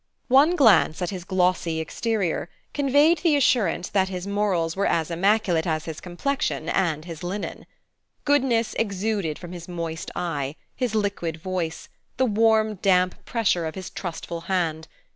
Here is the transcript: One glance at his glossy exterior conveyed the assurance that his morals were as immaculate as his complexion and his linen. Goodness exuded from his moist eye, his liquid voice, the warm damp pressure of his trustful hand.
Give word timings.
One 0.29 0.55
glance 0.55 0.99
at 1.03 1.11
his 1.11 1.23
glossy 1.23 1.79
exterior 1.79 2.49
conveyed 2.73 3.19
the 3.19 3.35
assurance 3.35 3.87
that 3.89 4.09
his 4.09 4.25
morals 4.25 4.75
were 4.75 4.87
as 4.87 5.11
immaculate 5.11 5.67
as 5.67 5.85
his 5.85 6.01
complexion 6.01 6.69
and 6.69 7.05
his 7.05 7.21
linen. 7.21 7.67
Goodness 8.25 8.73
exuded 8.79 9.37
from 9.37 9.51
his 9.51 9.67
moist 9.67 10.09
eye, 10.15 10.55
his 10.75 10.95
liquid 10.95 11.37
voice, 11.37 11.87
the 12.17 12.25
warm 12.25 12.77
damp 12.81 13.25
pressure 13.25 13.67
of 13.67 13.75
his 13.75 13.91
trustful 13.91 14.41
hand. 14.49 14.87